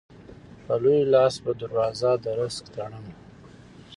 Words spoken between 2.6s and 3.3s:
تړمه